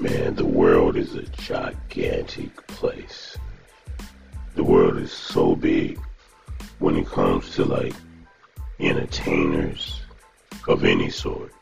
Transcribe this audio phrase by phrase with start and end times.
[0.00, 3.36] Man, the world is a gigantic place.
[4.54, 5.98] The world is so big
[6.78, 7.94] when it comes to like
[8.78, 10.02] entertainers
[10.68, 11.52] of any sort,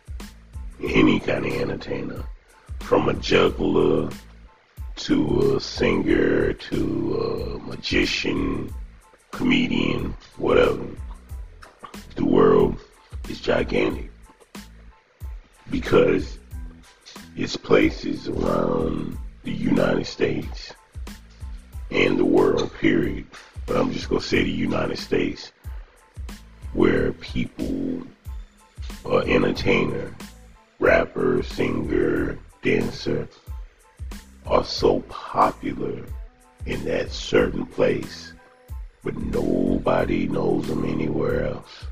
[0.83, 2.25] any kind of entertainer,
[2.81, 4.11] from a juggler
[4.97, 8.71] to a singer to a magician,
[9.31, 10.87] comedian, whatever.
[12.17, 12.79] The world
[13.31, 14.11] is gigantic
[15.71, 16.39] because
[17.37, 20.73] it's places around the United States
[21.91, 23.27] and the world, period.
[23.67, 25.53] But I'm just going to say the United States,
[26.73, 28.03] where people,
[29.05, 30.15] uh, entertainer,
[30.79, 33.29] rapper, singer, dancer,
[34.47, 36.03] are so popular
[36.65, 38.33] in that certain place,
[39.05, 41.85] but nobody knows them anywhere else.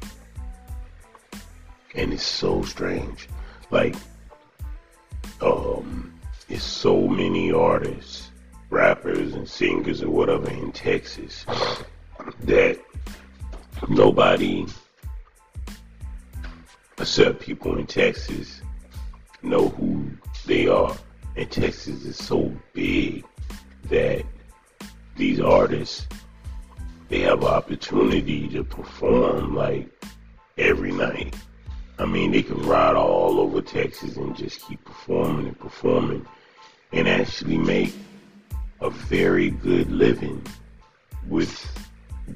[1.95, 3.29] And it's so strange.
[3.71, 3.95] Like,
[5.41, 6.13] um,
[6.49, 8.31] it's so many artists,
[8.71, 11.45] rappers and singers or whatever in Texas
[12.41, 12.79] that
[13.89, 14.67] nobody
[16.99, 18.63] except people in Texas
[19.43, 20.07] know who
[20.47, 20.97] they are.
[21.37, 23.25] And Texas is so big
[23.85, 24.25] that
[25.17, 26.07] these artists
[27.09, 29.89] they have opportunity to perform like
[30.57, 31.37] every night.
[31.99, 36.27] I mean, they can ride all over Texas and just keep performing and performing
[36.93, 37.95] and actually make
[38.81, 40.45] a very good living
[41.29, 41.67] with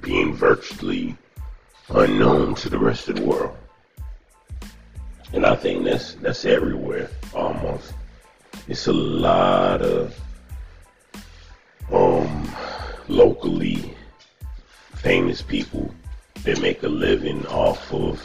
[0.01, 1.17] being virtually
[1.91, 3.57] unknown to the rest of the world.
[5.33, 7.93] And I think that's that's everywhere almost.
[8.67, 10.19] It's a lot of
[11.93, 12.49] um
[13.09, 13.95] locally
[14.95, 15.93] famous people
[16.45, 18.23] that make a living off of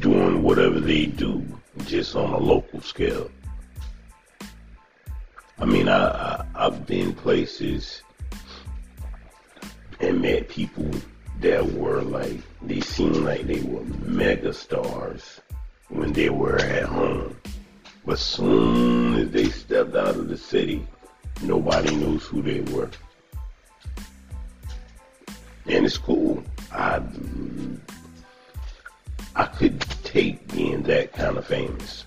[0.00, 1.44] doing whatever they do
[1.84, 3.30] just on a local scale.
[5.58, 8.02] I mean, I, I have been places
[10.00, 10.90] and met people
[11.40, 15.40] that were like they seemed like they were mega stars
[15.88, 17.36] when they were at home,
[18.06, 20.86] but soon as they stepped out of the city,
[21.42, 22.90] nobody knows who they were,
[25.66, 26.42] and it's cool.
[26.72, 27.02] I
[29.40, 32.04] I could take being that kind of famous.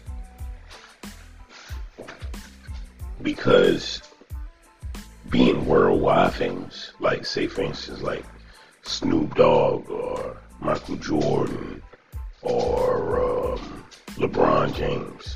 [3.24, 4.04] Because
[5.32, 8.24] being worldwide famous, like say for instance like
[8.84, 11.82] Snoop Dogg or Michael Jordan
[12.44, 15.36] or um, LeBron James,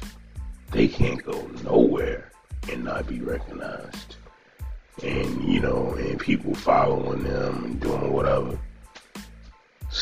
[0.69, 2.31] they can't go nowhere
[2.71, 4.17] and not be recognized.
[5.01, 8.59] And you know, and people following them and doing whatever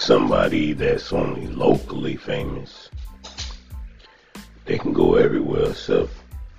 [0.06, 2.92] somebody that's only locally famous,
[4.66, 6.12] they can go everywhere except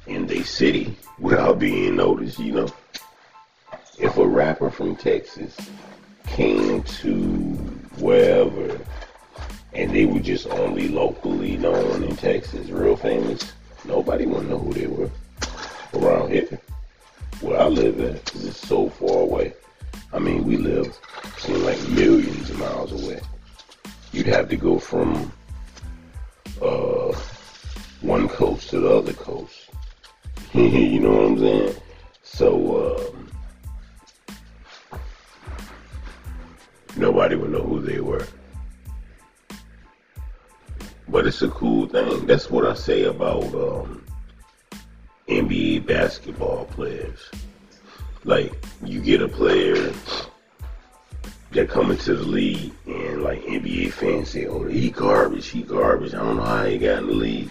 [0.08, 2.68] in their city without being noticed, you know.
[4.00, 5.56] If a rapper from Texas
[6.26, 7.12] came to
[8.00, 8.80] wherever
[9.72, 13.52] and they were just only locally known in Texas, real famous,
[13.84, 15.10] nobody would know who they were
[15.94, 16.60] around here.
[17.40, 19.54] Where I live at, is it's so far away.
[20.12, 20.98] I mean, we live
[21.38, 23.20] seem like millions of miles away.
[24.12, 25.32] You'd have to go from
[26.62, 27.12] uh,
[28.00, 29.70] one coast to the other coast.
[30.54, 31.74] you know what I'm saying?
[32.22, 33.28] So um,
[36.96, 38.26] nobody would know who they were.
[41.08, 42.26] But it's a cool thing.
[42.26, 44.04] That's what I say about um,
[45.28, 47.30] NBA basketball players.
[48.24, 48.52] Like
[48.84, 49.92] you get a player
[51.56, 56.12] that come into the league and like NBA fans say, oh, he garbage, he garbage.
[56.12, 57.48] I don't know how he got in the league.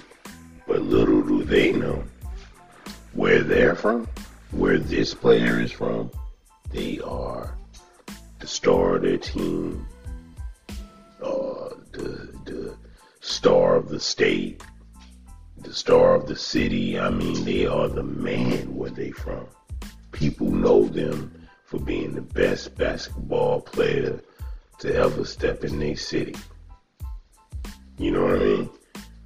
[0.67, 2.03] But little do they know
[3.13, 4.07] where they're from,
[4.51, 6.11] where this player is from.
[6.69, 7.57] They are
[8.39, 9.87] the star of their team,
[11.23, 12.77] uh, the, the
[13.21, 14.61] star of the state,
[15.57, 16.99] the star of the city.
[16.99, 19.47] I mean, they are the man where they from.
[20.11, 21.44] People know them
[21.75, 24.21] for being the best basketball player
[24.79, 26.35] to ever step in their city.
[27.97, 28.69] You know what I mean?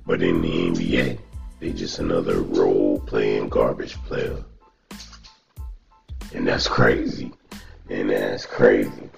[0.07, 1.19] But in the NBA,
[1.60, 4.44] they just another role playing garbage player.
[6.34, 7.31] And that's crazy.
[7.90, 9.10] And that's crazy.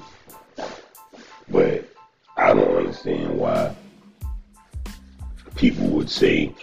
[1.50, 1.88] But
[2.36, 3.74] I don't understand why
[5.56, 6.54] people would say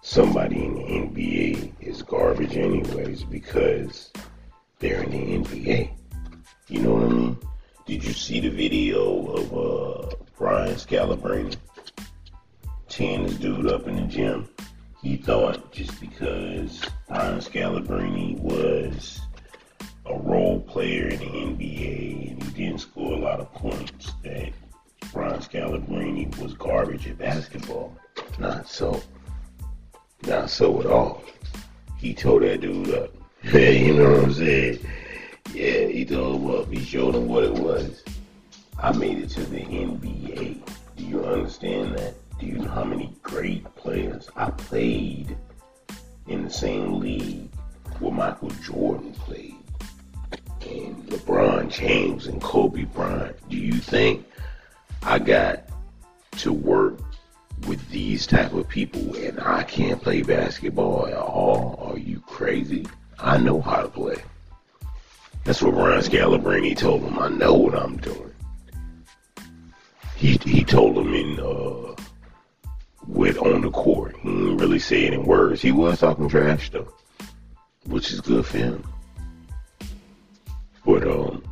[0.00, 4.10] somebody in the NBA is garbage anyways because
[4.78, 5.90] they're in the NBA.
[6.68, 7.38] You know what I mean?
[7.86, 11.56] Did you see the video of uh, Brian Scalabrine
[12.88, 14.48] teeing this dude up in the gym?
[15.02, 19.20] He thought just because Brian Scalabrine was
[20.06, 24.52] a role player in the NBA and he didn't score a lot of points, that
[25.12, 27.96] Brian Scalabrine was garbage at basketball.
[28.38, 29.02] Not so.
[30.26, 31.22] Not so at all.
[31.96, 33.10] He told that dude up.
[33.54, 34.78] You know what I'm saying?
[35.54, 36.70] Yeah, he told him up.
[36.70, 38.04] He showed him what it was.
[38.78, 40.60] I made it to the NBA.
[40.96, 42.14] Do you understand that?
[42.38, 45.34] Do you know how many great players I played
[46.26, 47.48] in the same league
[48.00, 49.54] where Michael Jordan played?
[50.60, 53.36] And LeBron James and Kobe Bryant.
[53.48, 54.26] Do you think
[55.02, 55.70] I got
[56.32, 57.00] to work
[57.66, 61.78] with these type of people and I can't play basketball at all?
[61.90, 62.86] Are you crazy?
[63.20, 64.22] I know how to play.
[65.44, 67.18] That's what Ryan Scalabrine told him.
[67.18, 68.34] I know what I'm doing.
[70.16, 71.94] He he told him in uh
[73.06, 74.16] with on the court.
[74.22, 75.62] He didn't really say it in words.
[75.62, 76.92] He was talking trash though,
[77.86, 78.84] which is good for him.
[80.84, 81.42] But um,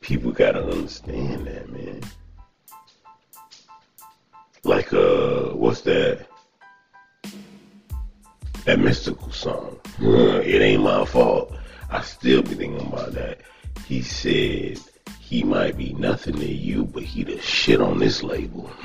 [0.00, 2.00] people gotta understand that, man.
[4.64, 6.27] Like uh, what's that?
[8.68, 9.80] That Mystikal song.
[9.98, 11.54] It ain't my fault.
[11.90, 13.40] I still be thinking about that.
[13.86, 14.78] He said
[15.18, 18.70] he might be nothing to you, but he the shit on this label.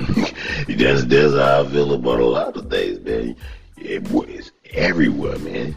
[0.68, 3.36] that's that's how I feel about a lot of things, man.
[3.76, 5.76] It, it's everywhere, man.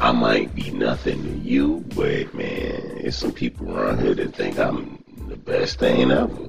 [0.00, 4.58] I might be nothing to you, but man, there's some people around here that think
[4.58, 6.48] I'm the best thing ever.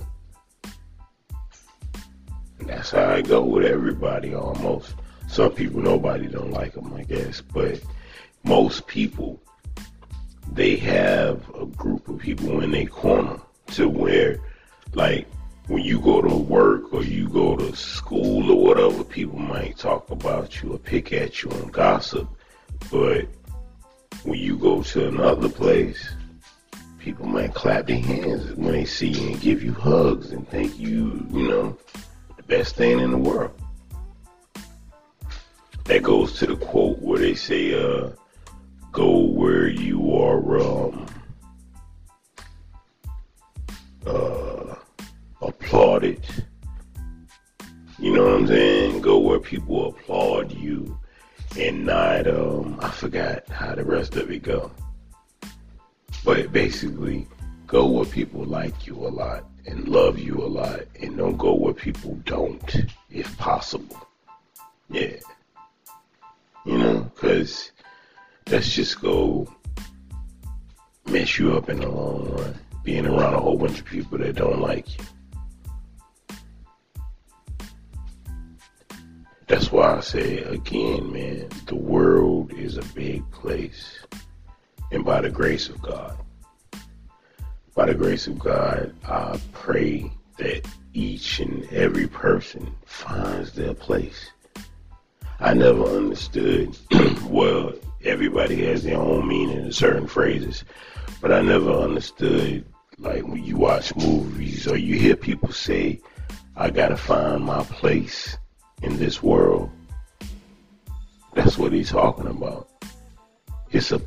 [2.60, 4.96] And that's how I go with everybody almost.
[5.30, 7.80] Some people, nobody don't like them, I guess, but
[8.44, 9.40] most people,
[10.52, 13.40] they have a group of people in their corner
[13.74, 14.40] to where,
[14.94, 15.28] like,
[15.68, 20.10] when you go to work or you go to school or whatever, people might talk
[20.10, 22.28] about you or pick at you and gossip.
[22.92, 23.28] But
[24.24, 26.10] when you go to another place,
[26.98, 30.78] people might clap their hands when they see you and give you hugs and think
[30.80, 31.78] you, you know,
[32.36, 33.52] the best thing in the world.
[35.90, 38.12] That goes to the quote where they say, uh,
[38.92, 41.08] go where you are, um,
[44.06, 44.76] uh,
[45.42, 46.24] applauded.
[47.98, 49.02] You know what I'm saying?
[49.02, 50.96] Go where people applaud you
[51.58, 54.72] and not um I forgot how the rest of it go.
[56.24, 57.28] But basically
[57.66, 61.56] go where people like you a lot and love you a lot and don't go
[61.56, 64.08] where people don't if possible.
[64.92, 65.18] Yeah.
[66.70, 67.72] You know, cuz
[68.46, 69.52] that's just go
[71.10, 74.36] mess you up in the long run being around a whole bunch of people that
[74.36, 75.04] don't like you.
[79.48, 83.98] That's why I say again, man, the world is a big place.
[84.92, 86.20] And by the grace of God,
[87.74, 94.30] by the grace of God, I pray that each and every person finds their place.
[95.42, 96.78] I never understood,
[97.30, 100.66] well, everybody has their own meaning in certain phrases,
[101.22, 102.66] but I never understood,
[102.98, 106.02] like when you watch movies or you hear people say,
[106.58, 108.38] I gotta find my place
[108.82, 109.70] in this world.
[111.34, 112.70] That's what he's talking about.
[113.72, 114.02] It's a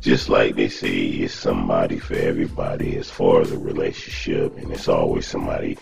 [0.00, 4.88] just like they say it's somebody for everybody as far as a relationship and it's
[4.88, 5.76] always somebody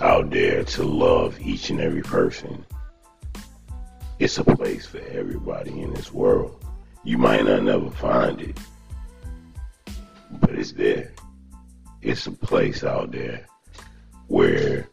[0.00, 2.64] out there to love each and every person.
[4.18, 6.64] It's a place for everybody in this world.
[7.04, 8.58] You might not never find it,
[10.40, 11.12] but it's there.
[12.02, 13.46] It's a place out there
[14.26, 14.88] where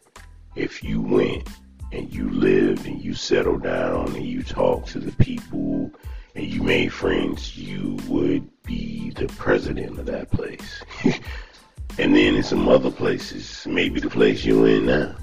[0.55, 1.49] if you went
[1.91, 5.91] and you lived and you settled down and you talked to the people
[6.35, 10.83] and you made friends, you would be the president of that place.
[11.97, 15.15] and then in some other places, maybe the place you're in now,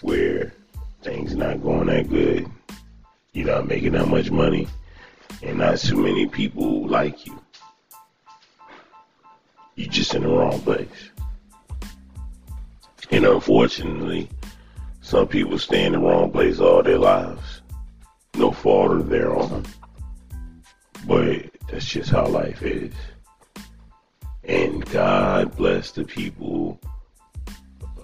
[0.00, 0.54] where
[1.02, 2.50] things not going that good,
[3.32, 4.68] you're not making that much money,
[5.42, 7.40] and not too many people like you.
[9.74, 11.10] You're just in the wrong place.
[13.10, 14.28] And unfortunately,
[15.00, 17.62] some people stay in the wrong place all their lives.
[18.36, 19.64] No fault of their own.
[21.06, 22.92] But that's just how life is.
[24.44, 26.78] And God bless the people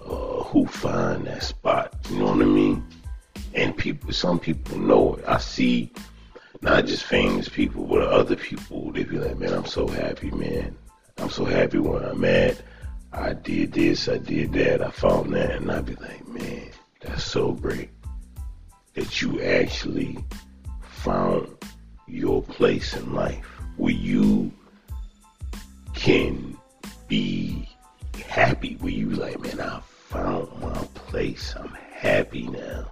[0.05, 1.93] uh, who find that spot.
[2.09, 2.88] You know what I mean?
[4.19, 5.23] Some people know it.
[5.25, 5.93] I see
[6.61, 8.91] not just famous people, but other people.
[8.91, 10.77] They be like, man, I'm so happy, man.
[11.19, 12.61] I'm so happy where I'm at.
[13.13, 17.23] I did this, I did that, I found that, and I be like, man, that's
[17.23, 17.91] so great
[18.93, 20.17] that you actually
[20.81, 21.47] found
[22.05, 23.45] your place in life
[23.77, 24.51] where you
[25.93, 26.57] can
[27.07, 27.69] be
[28.27, 31.55] happy, where you like, man, I found my place.
[31.57, 32.91] I'm happy now.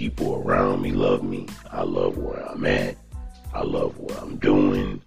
[0.00, 1.46] People around me love me.
[1.70, 2.96] I love where I'm at.
[3.52, 5.02] I love what I'm doing.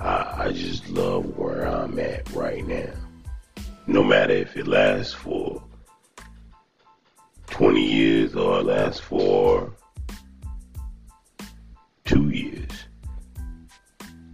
[0.00, 2.90] I, I just love where I'm at right now.
[3.86, 5.62] No matter if it lasts for
[7.50, 9.72] 20 years or it lasts for
[12.04, 12.88] two years,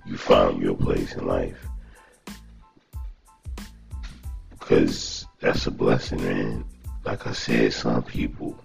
[0.07, 1.67] you found your place in life.
[4.59, 6.65] Because that's a blessing, man.
[7.05, 8.59] Like I said, some people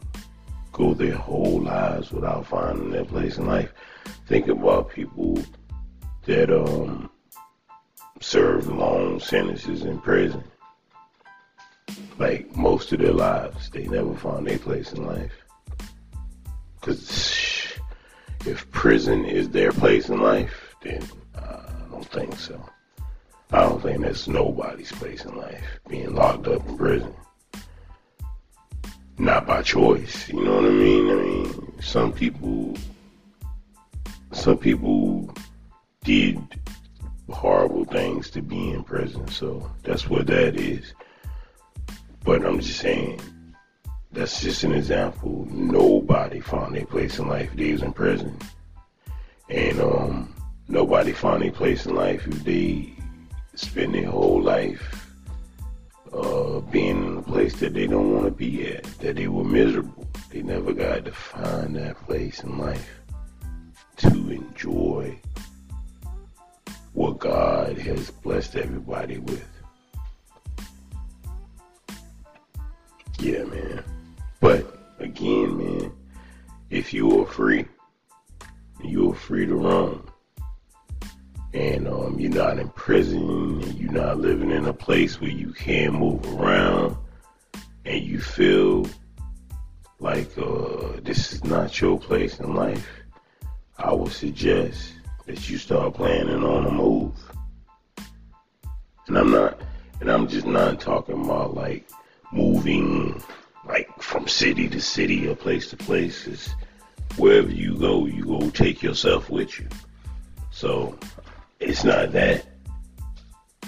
[0.78, 3.74] go their whole lives without finding their place in life.
[4.28, 5.40] Think about people
[6.26, 7.10] that um
[8.20, 10.44] serve long sentences in prison.
[12.20, 15.34] Like most of their lives, they never found their place in life.
[16.82, 17.74] Cause
[18.46, 21.04] if prison is their place in life, then
[21.36, 22.64] I don't think so.
[23.52, 27.14] I don't think that's nobody's place in life, being locked up in prison.
[29.20, 31.10] Not by choice, you know what I mean?
[31.10, 32.76] I mean, some people,
[34.32, 35.34] some people
[36.04, 36.40] did
[37.32, 40.94] horrible things to be in prison, so that's what that is.
[42.24, 43.20] But I'm just saying,
[44.12, 45.48] that's just an example.
[45.50, 48.38] Nobody found their place in life if they was in prison.
[49.50, 50.36] And um,
[50.68, 52.94] nobody found their place in life if they
[53.56, 55.07] spend their whole life
[56.14, 59.44] uh, being in a place that they don't want to be at, that they were
[59.44, 60.08] miserable.
[60.30, 63.02] They never got to find that place in life
[63.98, 65.20] to enjoy
[66.94, 69.48] what God has blessed everybody with.
[73.20, 73.84] Yeah, man.
[74.40, 75.92] But again, man,
[76.70, 77.66] if you are free,
[78.84, 80.07] you are free to roam.
[81.54, 85.54] And um, you're not in prison, and you're not living in a place where you
[85.54, 86.98] can't move around,
[87.86, 88.86] and you feel
[90.00, 92.88] like uh, this is not your place in life,
[93.78, 94.94] I would suggest
[95.26, 97.14] that you start planning on a move.
[99.08, 99.60] And I'm not,
[100.00, 101.88] and I'm just not talking about like
[102.32, 103.22] moving
[103.66, 106.28] like from city to city or place to place.
[106.28, 106.54] It's
[107.18, 109.68] wherever you go, you go take yourself with you.
[110.52, 110.98] So
[111.60, 112.46] it's not that.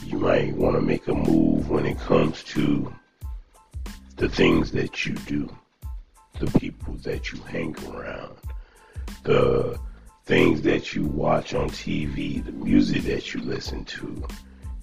[0.06, 2.94] You might want to make a move when it comes to
[4.16, 5.50] the things that you do,
[6.40, 8.36] the people that you hang around,
[9.24, 9.80] the
[10.26, 14.28] things that you watch on TV, the music that you listen to.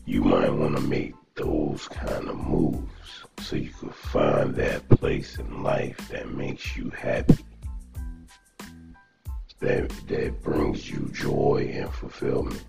[0.05, 2.91] You might want to make those kind of moves
[3.41, 7.45] so you can find that place in life that makes you happy.
[9.61, 12.63] That that brings you joy and fulfillment.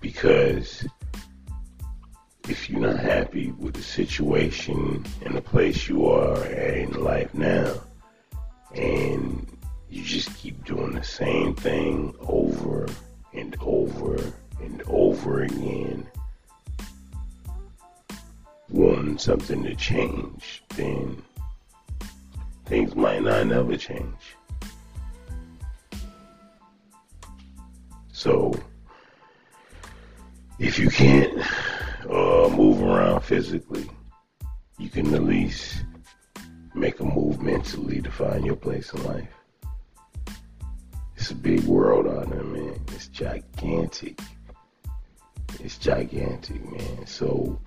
[0.00, 0.86] Because
[2.48, 7.74] if you're not happy with the situation and the place you are in life now,
[8.74, 9.46] and
[9.90, 12.86] you just keep doing the same thing over
[13.34, 14.16] and over
[14.60, 16.06] and over again,
[18.70, 21.22] wanting something to change, then
[22.66, 24.36] things might not never change.
[28.12, 28.52] So,
[30.58, 31.38] if you can't
[32.10, 33.88] uh, move around physically,
[34.78, 35.84] you can at least
[36.74, 39.28] make a move mentally to find your place in life.
[41.16, 42.80] It's a big world out there, man.
[42.88, 44.20] It's gigantic.
[45.60, 47.06] It's gigantic, man.
[47.06, 47.60] So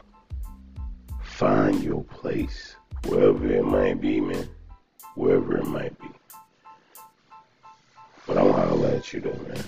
[1.22, 2.76] find your place,
[3.08, 4.48] wherever it might be, man.
[5.16, 6.08] Wherever it might be.
[8.28, 9.64] But I'm holler at you though, man.